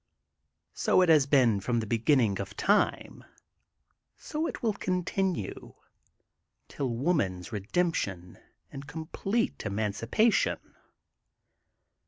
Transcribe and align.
So 0.73 1.01
it 1.03 1.09
has 1.09 1.27
been 1.27 1.59
from 1.59 1.79
the 1.79 1.85
beginning 1.85 2.41
of 2.41 2.57
time, 2.57 3.23
so 4.17 4.47
it 4.47 4.63
will 4.63 4.73
continue 4.73 5.75
till 6.67 6.89
woman's 6.89 7.51
redemption 7.51 8.39
and 8.71 8.87
com 8.87 9.09
plete 9.13 9.63
emancipation. 9.63 10.57